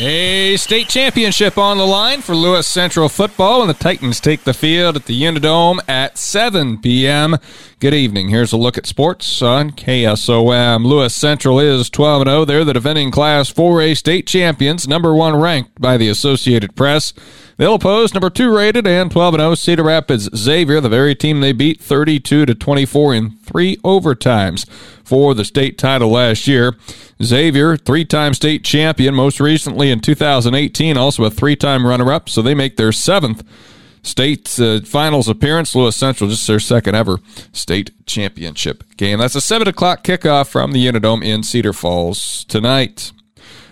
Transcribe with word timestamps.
A 0.00 0.56
state 0.58 0.88
championship 0.88 1.58
on 1.58 1.76
the 1.76 1.84
line 1.84 2.20
for 2.20 2.32
Lewis 2.32 2.68
Central 2.68 3.08
football, 3.08 3.62
and 3.62 3.68
the 3.68 3.74
Titans 3.74 4.20
take 4.20 4.44
the 4.44 4.54
field 4.54 4.94
at 4.94 5.06
the 5.06 5.20
Unidome 5.20 5.80
at 5.88 6.16
7 6.16 6.78
p.m. 6.78 7.36
Good 7.80 7.94
evening. 7.94 8.28
Here's 8.28 8.52
a 8.52 8.56
look 8.56 8.78
at 8.78 8.86
sports 8.86 9.42
on 9.42 9.72
KSOM. 9.72 10.86
Lewis 10.86 11.16
Central 11.16 11.58
is 11.58 11.90
12 11.90 12.28
0. 12.28 12.44
They're 12.44 12.64
the 12.64 12.74
defending 12.74 13.10
Class 13.10 13.52
4A 13.52 13.96
state 13.96 14.28
champions, 14.28 14.86
number 14.86 15.12
one 15.16 15.34
ranked 15.34 15.80
by 15.80 15.96
the 15.96 16.08
Associated 16.08 16.76
Press. 16.76 17.12
They'll 17.58 17.74
oppose 17.74 18.14
number 18.14 18.30
two 18.30 18.54
rated 18.54 18.86
and 18.86 19.10
12 19.10 19.34
0 19.34 19.54
Cedar 19.56 19.82
Rapids 19.82 20.30
Xavier, 20.34 20.80
the 20.80 20.88
very 20.88 21.16
team 21.16 21.40
they 21.40 21.50
beat 21.50 21.80
32 21.80 22.46
to 22.46 22.54
24 22.54 23.14
in 23.14 23.30
three 23.38 23.76
overtimes 23.78 24.68
for 25.04 25.34
the 25.34 25.44
state 25.44 25.76
title 25.76 26.10
last 26.10 26.46
year. 26.46 26.76
Xavier, 27.20 27.76
three 27.76 28.04
time 28.04 28.32
state 28.32 28.62
champion, 28.62 29.12
most 29.12 29.40
recently 29.40 29.90
in 29.90 29.98
2018, 29.98 30.96
also 30.96 31.24
a 31.24 31.30
three 31.30 31.56
time 31.56 31.84
runner 31.84 32.12
up, 32.12 32.28
so 32.28 32.42
they 32.42 32.54
make 32.54 32.76
their 32.76 32.92
seventh 32.92 33.42
state 34.04 34.58
uh, 34.60 34.80
finals 34.82 35.28
appearance. 35.28 35.74
Lewis 35.74 35.96
Central, 35.96 36.30
just 36.30 36.46
their 36.46 36.60
second 36.60 36.94
ever 36.94 37.18
state 37.52 37.90
championship 38.06 38.84
game. 38.96 39.18
That's 39.18 39.34
a 39.34 39.40
7 39.40 39.66
o'clock 39.66 40.04
kickoff 40.04 40.48
from 40.48 40.70
the 40.70 40.86
Unidome 40.86 41.24
in 41.24 41.42
Cedar 41.42 41.72
Falls 41.72 42.44
tonight. 42.44 43.10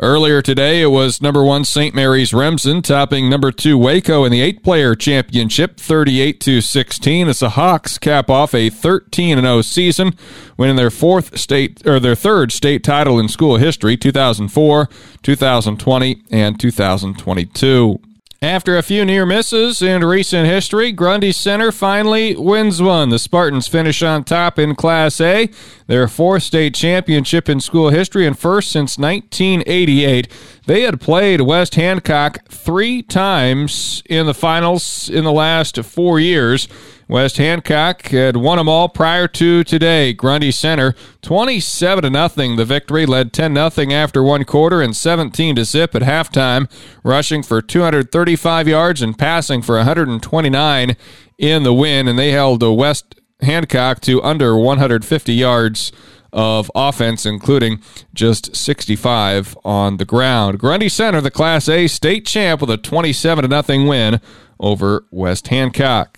Earlier 0.00 0.42
today, 0.42 0.80
it 0.80 0.92
was 0.92 1.20
number 1.20 1.42
one 1.42 1.64
St. 1.64 1.92
Mary's 1.92 2.32
Remsen 2.32 2.82
topping 2.82 3.28
number 3.28 3.50
two 3.50 3.76
Waco 3.76 4.24
in 4.24 4.30
the 4.30 4.40
eight 4.40 4.62
player 4.62 4.94
championship, 4.94 5.76
38 5.76 6.38
to 6.40 6.60
16. 6.60 7.26
As 7.26 7.40
the 7.40 7.50
Hawks 7.50 7.98
cap 7.98 8.30
off 8.30 8.54
a 8.54 8.70
13 8.70 9.40
0 9.40 9.62
season, 9.62 10.12
winning 10.56 10.76
their 10.76 10.90
fourth 10.90 11.36
state 11.36 11.84
or 11.84 11.98
their 11.98 12.14
third 12.14 12.52
state 12.52 12.84
title 12.84 13.18
in 13.18 13.28
school 13.28 13.56
history, 13.56 13.96
2004, 13.96 14.88
2020, 15.22 16.22
and 16.30 16.60
2022. 16.60 18.00
After 18.40 18.78
a 18.78 18.84
few 18.84 19.04
near 19.04 19.26
misses 19.26 19.82
in 19.82 20.04
recent 20.04 20.46
history, 20.46 20.92
Grundy 20.92 21.32
Center 21.32 21.72
finally 21.72 22.36
wins 22.36 22.80
one. 22.80 23.08
The 23.08 23.18
Spartans 23.18 23.66
finish 23.66 24.00
on 24.00 24.22
top 24.22 24.60
in 24.60 24.76
Class 24.76 25.20
A, 25.20 25.50
their 25.88 26.06
fourth 26.06 26.44
state 26.44 26.72
championship 26.72 27.48
in 27.48 27.58
school 27.58 27.90
history 27.90 28.28
and 28.28 28.38
first 28.38 28.70
since 28.70 28.96
1988. 28.96 30.28
They 30.66 30.82
had 30.82 31.00
played 31.00 31.40
West 31.40 31.74
Hancock 31.74 32.48
three 32.48 33.02
times 33.02 34.04
in 34.06 34.26
the 34.26 34.34
finals 34.34 35.10
in 35.10 35.24
the 35.24 35.32
last 35.32 35.76
four 35.82 36.20
years. 36.20 36.68
West 37.08 37.38
Hancock 37.38 38.02
had 38.08 38.36
won 38.36 38.58
them 38.58 38.68
all 38.68 38.90
prior 38.90 39.26
to 39.28 39.64
today. 39.64 40.12
Grundy 40.12 40.50
Center, 40.50 40.94
27 41.22 42.02
to 42.02 42.10
nothing. 42.10 42.56
The 42.56 42.66
victory 42.66 43.06
led 43.06 43.32
10 43.32 43.54
nothing 43.54 43.94
after 43.94 44.22
one 44.22 44.44
quarter 44.44 44.82
and 44.82 44.94
17 44.94 45.56
to 45.56 45.64
zip 45.64 45.94
at 45.94 46.02
halftime, 46.02 46.70
rushing 47.02 47.42
for 47.42 47.62
235 47.62 48.68
yards 48.68 49.00
and 49.00 49.18
passing 49.18 49.62
for 49.62 49.76
129 49.76 50.96
in 51.38 51.62
the 51.62 51.72
win. 51.72 52.08
And 52.08 52.18
they 52.18 52.32
held 52.32 52.62
West 52.62 53.14
Hancock 53.40 54.00
to 54.02 54.22
under 54.22 54.54
150 54.58 55.32
yards 55.32 55.92
of 56.30 56.70
offense, 56.74 57.24
including 57.24 57.80
just 58.12 58.54
65 58.54 59.56
on 59.64 59.96
the 59.96 60.04
ground. 60.04 60.58
Grundy 60.58 60.90
Center, 60.90 61.22
the 61.22 61.30
Class 61.30 61.70
A 61.70 61.86
state 61.86 62.26
champ, 62.26 62.60
with 62.60 62.68
a 62.68 62.76
27 62.76 63.42
to 63.42 63.48
nothing 63.48 63.86
win 63.86 64.20
over 64.60 65.06
West 65.10 65.48
Hancock. 65.48 66.17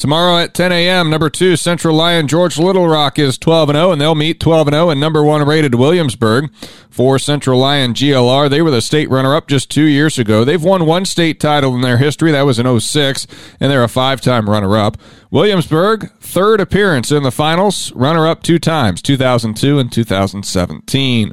Tomorrow 0.00 0.38
at 0.38 0.54
10 0.54 0.72
a.m., 0.72 1.10
number 1.10 1.28
two 1.28 1.56
Central 1.56 1.94
Lyon 1.94 2.26
George 2.26 2.56
Little 2.56 2.88
Rock 2.88 3.18
is 3.18 3.36
12 3.36 3.68
and 3.68 3.76
0, 3.76 3.92
and 3.92 4.00
they'll 4.00 4.14
meet 4.14 4.40
12 4.40 4.68
and 4.68 4.74
0 4.74 4.88
and 4.88 4.98
number 4.98 5.22
one 5.22 5.46
rated 5.46 5.74
Williamsburg. 5.74 6.50
For 6.88 7.18
Central 7.18 7.60
Lyon 7.60 7.92
GLR, 7.92 8.48
they 8.48 8.62
were 8.62 8.70
the 8.70 8.80
state 8.80 9.10
runner 9.10 9.36
up 9.36 9.46
just 9.46 9.70
two 9.70 9.84
years 9.84 10.18
ago. 10.18 10.42
They've 10.42 10.62
won 10.62 10.86
one 10.86 11.04
state 11.04 11.38
title 11.38 11.74
in 11.74 11.82
their 11.82 11.98
history. 11.98 12.32
That 12.32 12.46
was 12.46 12.58
in 12.58 12.80
06, 12.80 13.26
and 13.60 13.70
they're 13.70 13.84
a 13.84 13.88
five 13.88 14.22
time 14.22 14.48
runner 14.48 14.74
up. 14.74 14.96
Williamsburg, 15.30 16.10
third 16.30 16.60
appearance 16.60 17.10
in 17.10 17.24
the 17.24 17.32
finals, 17.32 17.92
runner 17.92 18.26
up 18.26 18.42
two 18.42 18.58
times, 18.58 19.02
2002 19.02 19.78
and 19.78 19.90
2017. 19.90 21.32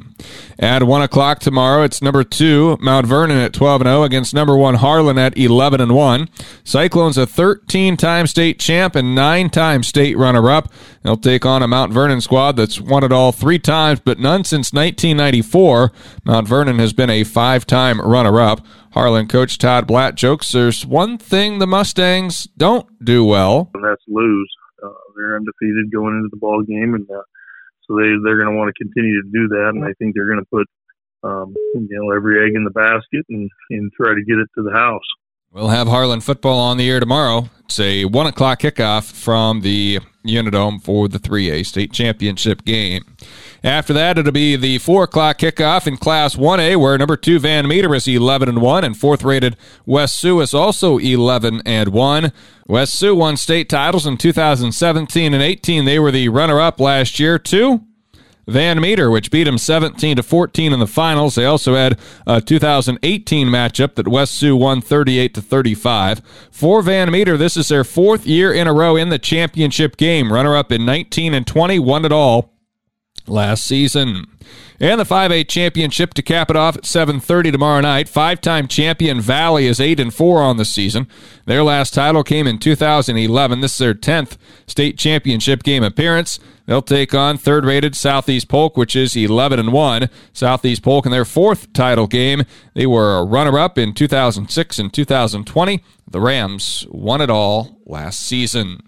At 0.57 0.83
1 0.83 1.01
o'clock 1.03 1.39
tomorrow, 1.39 1.83
it's 1.83 2.01
number 2.01 2.23
two, 2.23 2.77
Mount 2.81 3.05
Vernon 3.05 3.37
at 3.37 3.53
12 3.53 3.83
0 3.83 4.03
against 4.03 4.33
number 4.33 4.57
one 4.57 4.75
Harlan 4.75 5.19
at 5.19 5.37
11 5.37 5.79
and 5.79 5.93
1. 5.93 6.29
Cyclones 6.63 7.17
a 7.17 7.27
13 7.27 7.95
time 7.95 8.25
state 8.25 8.59
champ 8.59 8.95
and 8.95 9.13
nine 9.13 9.51
time 9.51 9.83
state 9.83 10.17
runner 10.17 10.49
up. 10.49 10.71
They'll 11.03 11.15
take 11.15 11.45
on 11.45 11.61
a 11.61 11.67
Mount 11.67 11.93
Vernon 11.93 12.19
squad 12.19 12.53
that's 12.53 12.81
won 12.81 13.03
it 13.03 13.11
all 13.11 13.31
three 13.31 13.59
times, 13.59 13.99
but 14.03 14.19
none 14.19 14.43
since 14.43 14.73
1994. 14.73 15.91
Mount 16.25 16.47
Vernon 16.47 16.79
has 16.79 16.93
been 16.93 17.11
a 17.11 17.23
five 17.23 17.67
time 17.67 18.01
runner 18.01 18.41
up. 18.41 18.65
Harlan 18.91 19.27
coach 19.27 19.59
Todd 19.59 19.87
Bladt 19.87 20.15
jokes 20.15 20.51
there's 20.51 20.83
one 20.83 21.19
thing 21.19 21.59
the 21.59 21.67
Mustangs 21.67 22.47
don't 22.57 22.87
do 23.03 23.23
well. 23.23 23.69
And 23.75 23.83
that's 23.83 24.01
lose. 24.07 24.56
They're 25.17 25.35
undefeated 25.35 25.91
going 25.91 26.15
into 26.15 26.29
the 26.31 26.37
ball 26.37 26.61
game, 26.61 26.93
and 26.93 27.09
uh, 27.09 27.25
so 27.83 27.97
they 27.97 28.13
they're 28.23 28.39
going 28.39 28.53
to 28.53 28.57
want 28.57 28.73
to 28.73 28.83
continue 28.83 29.21
to 29.21 29.29
do 29.33 29.47
that. 29.49 29.71
And 29.73 29.83
I 29.83 29.93
think 29.99 30.13
they're 30.13 30.29
going 30.29 30.43
to 30.43 30.53
put 30.53 30.67
um, 31.23 31.53
you 31.73 31.87
know 31.89 32.15
every 32.15 32.45
egg 32.45 32.55
in 32.55 32.63
the 32.63 32.71
basket 32.71 33.25
and 33.29 33.49
and 33.71 33.91
try 33.93 34.13
to 34.13 34.23
get 34.23 34.37
it 34.37 34.49
to 34.55 34.63
the 34.63 34.73
house. 34.73 35.07
We'll 35.57 35.69
have 35.69 35.87
Harlan 35.87 36.21
football 36.21 36.59
on 36.59 36.77
the 36.77 36.87
air 36.87 36.99
tomorrow. 36.99 37.49
It's 37.65 37.79
a 37.79 38.05
one 38.05 38.27
o'clock 38.27 38.59
kickoff 38.59 39.11
from 39.11 39.61
the 39.61 39.97
Unidome 40.23 40.79
for 40.79 41.07
the 41.07 41.17
3A 41.17 41.65
state 41.65 41.91
championship 41.91 42.63
game. 42.63 43.03
After 43.63 43.91
that, 43.93 44.19
it'll 44.19 44.31
be 44.31 44.55
the 44.55 44.77
four 44.77 45.05
o'clock 45.05 45.39
kickoff 45.39 45.87
in 45.87 45.97
Class 45.97 46.35
1A, 46.35 46.79
where 46.79 46.95
number 46.95 47.17
two 47.17 47.39
Van 47.39 47.67
Meter 47.67 47.95
is 47.95 48.07
11 48.07 48.47
and 48.47 48.61
one, 48.61 48.83
and 48.83 48.95
fourth 48.95 49.23
rated 49.23 49.57
West 49.83 50.17
Sioux 50.17 50.41
is 50.41 50.53
also 50.53 50.99
11 50.99 51.63
and 51.65 51.89
one. 51.89 52.31
West 52.67 52.93
Sioux 52.93 53.15
won 53.15 53.35
state 53.35 53.67
titles 53.67 54.05
in 54.05 54.17
2017 54.17 55.33
and 55.33 55.41
18. 55.41 55.85
They 55.85 55.97
were 55.97 56.11
the 56.11 56.29
runner-up 56.29 56.79
last 56.79 57.19
year 57.19 57.39
too. 57.39 57.81
Van 58.47 58.79
Meter, 58.79 59.11
which 59.11 59.29
beat 59.29 59.43
them 59.43 59.57
17 59.57 60.15
to 60.15 60.23
14 60.23 60.73
in 60.73 60.79
the 60.79 60.87
finals. 60.87 61.35
They 61.35 61.45
also 61.45 61.75
had 61.75 61.99
a 62.25 62.39
2018 62.39 63.47
matchup 63.47 63.95
that 63.95 64.07
West 64.07 64.35
Sioux 64.35 64.55
won 64.55 64.81
38 64.81 65.33
to 65.33 65.41
35. 65.41 66.21
For 66.49 66.81
Van 66.81 67.11
Meter, 67.11 67.35
this 67.37 67.57
is 67.57 67.67
their 67.67 67.83
fourth 67.83 68.25
year 68.25 68.53
in 68.53 68.67
a 68.67 68.73
row 68.73 68.95
in 68.95 69.09
the 69.09 69.19
championship 69.19 69.97
game. 69.97 70.31
Runner 70.31 70.55
up 70.55 70.71
in 70.71 70.85
19 70.85 71.33
and 71.33 71.45
20, 71.45 71.79
won 71.79 72.05
it 72.05 72.11
all 72.11 72.53
last 73.27 73.65
season. 73.65 74.25
And 74.79 74.99
the 74.99 75.05
5A 75.05 75.47
championship 75.47 76.13
to 76.13 76.21
cap 76.21 76.49
it 76.49 76.55
off 76.55 76.77
at 76.77 76.85
7:30 76.85 77.51
tomorrow 77.51 77.81
night. 77.81 78.07
Five-time 78.07 78.67
champion 78.67 79.19
Valley 79.19 79.65
is 79.65 79.79
8 79.79 79.99
and 79.99 80.13
4 80.13 80.41
on 80.41 80.57
the 80.57 80.65
season. 80.65 81.07
Their 81.45 81.63
last 81.63 81.93
title 81.93 82.23
came 82.23 82.45
in 82.47 82.59
2011. 82.59 83.61
This 83.61 83.73
is 83.73 83.77
their 83.79 83.95
10th 83.95 84.37
state 84.67 84.97
championship 84.97 85.63
game 85.63 85.83
appearance. 85.83 86.39
They'll 86.67 86.81
take 86.81 87.15
on 87.15 87.37
third-rated 87.37 87.95
Southeast 87.95 88.49
Polk, 88.49 88.75
which 88.75 88.95
is 88.95 89.15
11 89.15 89.57
and 89.57 89.71
1. 89.71 90.09
Southeast 90.33 90.83
Polk 90.83 91.05
in 91.05 91.11
their 91.13 91.25
fourth 91.25 91.71
title 91.71 92.07
game. 92.07 92.43
They 92.73 92.85
were 92.85 93.17
a 93.17 93.23
runner-up 93.23 93.77
in 93.77 93.93
2006 93.93 94.77
and 94.77 94.93
2020. 94.93 95.83
The 96.09 96.21
Rams 96.21 96.85
won 96.89 97.21
it 97.21 97.29
all 97.29 97.79
last 97.85 98.19
season. 98.19 98.81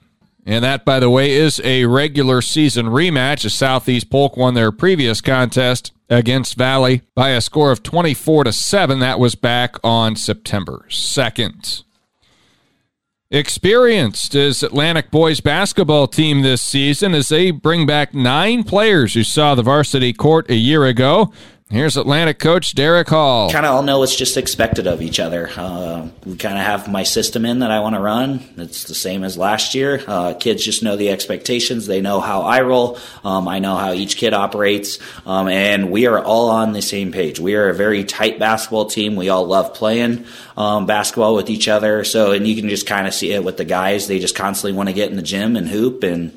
And 0.45 0.63
that, 0.63 0.83
by 0.83 0.99
the 0.99 1.09
way, 1.09 1.31
is 1.31 1.61
a 1.63 1.85
regular 1.85 2.41
season 2.41 2.87
rematch 2.87 3.45
as 3.45 3.53
Southeast 3.53 4.09
Polk 4.09 4.35
won 4.35 4.55
their 4.55 4.73
previous 4.73 5.21
contest 5.21 5.93
against 6.09 6.57
Valley 6.57 7.03
by 7.15 7.29
a 7.29 7.39
score 7.39 7.71
of 7.71 7.83
24 7.83 8.45
to 8.45 8.51
7. 8.51 8.99
That 8.99 9.19
was 9.19 9.35
back 9.35 9.77
on 9.83 10.17
September 10.17 10.85
2nd. 10.89 11.83
Experienced 13.31 14.33
is 14.33 14.63
Atlantic 14.63 15.11
boys 15.11 15.39
basketball 15.39 16.07
team 16.07 16.41
this 16.41 16.63
season 16.63 17.13
as 17.13 17.29
they 17.29 17.51
bring 17.51 17.85
back 17.85 18.11
nine 18.11 18.63
players 18.63 19.13
who 19.13 19.21
saw 19.21 19.53
the 19.53 19.61
varsity 19.61 20.11
court 20.13 20.49
a 20.49 20.55
year 20.55 20.85
ago. 20.85 21.31
Here's 21.71 21.97
Atlantic 21.97 22.39
coach 22.39 22.73
Derek 22.73 23.09
Hall. 23.09 23.51
Kind 23.51 23.63
of 23.63 23.75
all 23.75 23.83
know 23.83 23.99
what's 23.99 24.15
just 24.15 24.37
expected 24.37 24.87
of 24.87 25.03
each 25.03 25.19
other. 25.19 25.51
Uh, 25.55 26.07
we 26.25 26.35
kind 26.35 26.57
of 26.57 26.65
have 26.65 26.89
my 26.89 27.03
system 27.03 27.45
in 27.45 27.59
that 27.59 27.69
I 27.69 27.81
want 27.81 27.93
to 27.93 28.01
run. 28.01 28.43
It's 28.57 28.85
the 28.85 28.95
same 28.95 29.23
as 29.23 29.37
last 29.37 29.75
year. 29.75 30.03
Uh, 30.07 30.33
kids 30.33 30.65
just 30.65 30.81
know 30.81 30.95
the 30.95 31.11
expectations. 31.11 31.85
They 31.85 32.01
know 32.01 32.21
how 32.21 32.41
I 32.41 32.61
roll. 32.61 32.97
Um, 33.23 33.47
I 33.47 33.59
know 33.59 33.75
how 33.75 33.93
each 33.93 34.17
kid 34.17 34.33
operates. 34.33 34.97
Um, 35.27 35.47
and 35.47 35.91
we 35.91 36.07
are 36.07 36.17
all 36.17 36.49
on 36.49 36.73
the 36.73 36.81
same 36.81 37.11
page. 37.11 37.39
We 37.39 37.53
are 37.53 37.69
a 37.69 37.75
very 37.75 38.03
tight 38.03 38.39
basketball 38.39 38.85
team. 38.85 39.15
We 39.15 39.29
all 39.29 39.45
love 39.45 39.75
playing 39.75 40.25
um, 40.57 40.87
basketball 40.87 41.35
with 41.35 41.51
each 41.51 41.67
other. 41.67 42.03
So, 42.03 42.31
and 42.31 42.47
you 42.47 42.59
can 42.59 42.67
just 42.67 42.87
kind 42.87 43.05
of 43.05 43.13
see 43.13 43.31
it 43.31 43.43
with 43.43 43.57
the 43.57 43.65
guys. 43.65 44.07
They 44.07 44.17
just 44.17 44.35
constantly 44.35 44.75
want 44.75 44.89
to 44.89 44.93
get 44.93 45.11
in 45.11 45.17
the 45.17 45.21
gym 45.21 45.55
and 45.55 45.67
hoop 45.69 46.01
and 46.01 46.35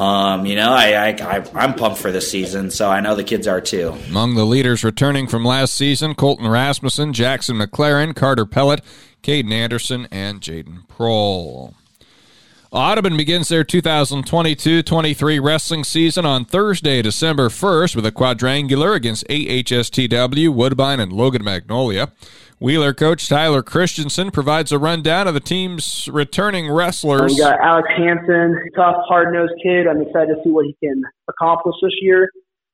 um, 0.00 0.46
you 0.46 0.56
know, 0.56 0.72
I, 0.72 1.10
I, 1.10 1.44
I, 1.54 1.64
am 1.64 1.74
pumped 1.74 1.98
for 1.98 2.10
this 2.10 2.30
season, 2.30 2.70
so 2.70 2.88
I 2.88 3.00
know 3.00 3.14
the 3.14 3.22
kids 3.22 3.46
are 3.46 3.60
too. 3.60 3.94
Among 4.08 4.34
the 4.34 4.46
leaders 4.46 4.82
returning 4.82 5.26
from 5.26 5.44
last 5.44 5.74
season, 5.74 6.14
Colton 6.14 6.48
Rasmussen, 6.48 7.12
Jackson 7.12 7.58
McLaren, 7.58 8.16
Carter 8.16 8.46
Pellet, 8.46 8.80
Caden 9.22 9.52
Anderson, 9.52 10.08
and 10.10 10.40
Jaden 10.40 10.86
Prohl. 10.86 11.74
Audubon 12.72 13.16
begins 13.16 13.48
their 13.48 13.64
2022-23 13.64 15.42
wrestling 15.42 15.82
season 15.82 16.24
on 16.24 16.44
Thursday, 16.44 17.02
December 17.02 17.48
1st 17.48 17.96
with 17.96 18.06
a 18.06 18.12
quadrangular 18.12 18.94
against 18.94 19.26
AHSTW, 19.26 20.54
Woodbine, 20.54 21.00
and 21.00 21.12
Logan 21.12 21.42
Magnolia. 21.42 22.12
Wheeler 22.60 22.94
coach 22.94 23.28
Tyler 23.28 23.64
Christensen 23.64 24.30
provides 24.30 24.70
a 24.70 24.78
rundown 24.78 25.26
of 25.26 25.34
the 25.34 25.40
team's 25.40 26.08
returning 26.12 26.70
wrestlers. 26.70 27.32
We 27.32 27.40
got 27.40 27.58
Alex 27.58 27.88
Hansen, 27.96 28.70
tough, 28.76 29.02
hard-nosed 29.08 29.54
kid. 29.60 29.88
I'm 29.88 30.02
excited 30.02 30.36
to 30.36 30.40
see 30.44 30.50
what 30.50 30.66
he 30.66 30.76
can 30.78 31.02
accomplish 31.26 31.74
this 31.82 31.94
year. 32.00 32.30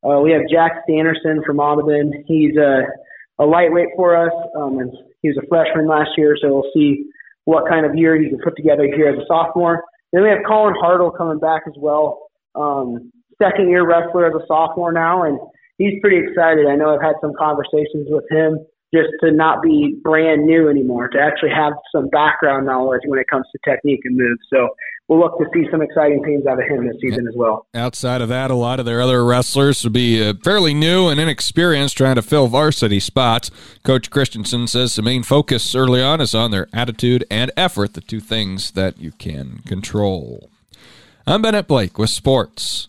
Uh, 0.07 0.21
we 0.21 0.31
have 0.33 0.43
Jack 0.53 0.73
Sanderson 0.87 1.43
from 1.47 1.59
Audubon. 1.59 2.23
He's 2.27 2.55
a, 2.59 2.83
a 3.39 3.47
lightweight 3.47 3.89
for 3.97 4.15
us, 4.15 4.33
um, 4.59 4.79
and 4.79 4.93
he 5.23 5.29
was 5.29 5.39
a 5.43 5.47
freshman 5.49 5.89
last 5.89 6.11
year, 6.19 6.37
so 6.39 6.49
we'll 6.53 6.71
see 6.75 7.07
what 7.47 7.67
kind 7.69 7.87
of 7.87 7.95
year 7.95 8.21
he 8.21 8.29
can 8.29 8.39
put 8.45 8.57
together 8.57 8.85
here 8.85 9.09
as 9.09 9.17
a 9.17 9.25
sophomore. 9.27 9.83
Then 10.13 10.23
we 10.23 10.29
have 10.29 10.39
Colin 10.47 10.75
Hartle 10.75 11.17
coming 11.17 11.39
back 11.39 11.63
as 11.67 11.75
well, 11.77 12.29
um, 12.55 13.13
second 13.43 13.69
year 13.69 13.87
wrestler 13.87 14.27
as 14.27 14.35
a 14.35 14.47
sophomore 14.47 14.93
now, 14.93 15.25
and 15.25 15.39
he's 15.79 16.01
pretty 16.01 16.19
excited. 16.19 16.67
I 16.67 16.77
know 16.77 16.95
I've 16.95 17.03
had 17.03 17.17
some 17.21 17.33
conversations 17.39 18.09
with 18.09 18.25
him 18.31 18.65
just 18.95 19.09
to 19.23 19.33
not 19.33 19.63
be 19.63 19.97
brand 20.03 20.47
new 20.47 20.69
anymore, 20.69 21.09
to 21.09 21.19
actually 21.19 21.51
have 21.51 21.73
some 21.95 22.09
background 22.09 22.67
knowledge 22.67 23.03
when 23.07 23.19
it 23.19 23.27
comes 23.29 23.45
to 23.53 23.71
technique 23.71 24.01
and 24.05 24.17
moves. 24.17 24.41
So 24.53 24.69
we'll 25.09 25.19
look 25.19 25.39
to 25.39 25.47
see 25.53 25.67
some 25.71 25.83
exciting 25.83 26.23
things 26.23 26.47
out 26.47 26.61
of 26.61 26.69
him 26.69 26.87
this 26.87 26.97
season 27.01 27.27
as 27.27 27.35
well. 27.37 27.67
Outside 27.75 28.21
of 28.21 28.29
that, 28.29 28.51
a 28.51 28.55
lot 28.55 28.81
of 28.81 28.87
their 28.87 29.01
other 29.01 29.25
wrestlers 29.25 29.83
will 29.83 29.91
be 29.91 30.23
uh, 30.23 30.35
fairly 30.43 30.75
new 30.75 31.09
and 31.09 31.19
inexperienced 31.19 31.97
trying 31.97 32.17
to 32.17 32.23
fill 32.23 32.47
varsity 32.47 33.01
spots. 33.01 33.51
Coach 33.83 34.11
Christensen 34.11 34.67
says 34.67 34.95
the 34.95 35.03
main 35.03 35.23
focus 35.23 35.75
early 35.75 36.03
on 36.03 36.21
is 36.21 36.35
on 36.35 36.51
their 36.51 36.69
attitude 36.73 37.25
and 37.31 37.51
effort, 37.57 37.95
the 37.95 38.01
two 38.01 38.21
things 38.21 38.73
that 38.73 38.99
you 38.99 39.13
can 39.13 39.63
control. 39.67 40.51
I'm 41.27 41.43
Bennett 41.43 41.67
Blake 41.67 41.99
with 41.99 42.11
sports. 42.11 42.89